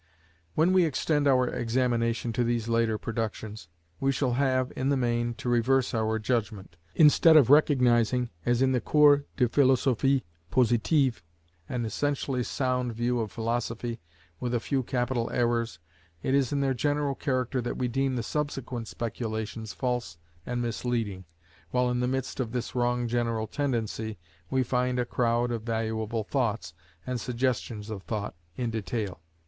When 0.55 0.73
we 0.73 0.83
extend 0.85 1.27
our 1.27 1.47
examination 1.47 2.33
to 2.33 2.43
these 2.43 2.67
later 2.67 2.97
productions, 2.97 3.67
we 3.99 4.11
shall 4.11 4.33
have, 4.33 4.73
in 4.75 4.89
the 4.89 4.97
main, 4.97 5.35
to 5.35 5.47
reverse 5.47 5.93
our 5.93 6.17
judgment. 6.17 6.75
Instead 6.95 7.37
of 7.37 7.51
recognizing, 7.51 8.31
as 8.43 8.63
in 8.63 8.71
the 8.71 8.81
Cours 8.81 9.21
de 9.37 9.47
Philosophic 9.47 10.23
Positive, 10.49 11.21
an 11.69 11.85
essentially 11.85 12.41
sound 12.41 12.95
view 12.95 13.19
of 13.19 13.31
philosophy, 13.31 13.99
with 14.39 14.55
a 14.55 14.59
few 14.59 14.81
capital 14.81 15.29
errors, 15.29 15.77
it 16.23 16.33
is 16.33 16.51
in 16.51 16.61
their 16.61 16.73
general 16.73 17.13
character 17.13 17.61
that 17.61 17.77
we 17.77 17.87
deem 17.87 18.15
the 18.15 18.23
subsequent 18.23 18.87
speculations 18.87 19.71
false 19.71 20.17
and 20.47 20.63
misleading, 20.63 21.25
while 21.69 21.91
in 21.91 21.99
the 21.99 22.07
midst 22.07 22.39
of 22.39 22.53
this 22.53 22.73
wrong 22.73 23.07
general 23.07 23.45
tendency, 23.45 24.17
we 24.49 24.63
find 24.63 24.97
a 24.97 25.05
crowd 25.05 25.51
of 25.51 25.61
valuable 25.61 26.23
thoughts, 26.23 26.73
and 27.05 27.21
suggestions 27.21 27.91
of 27.91 28.01
thought, 28.01 28.33
in 28.55 28.71
detail. 28.71 29.21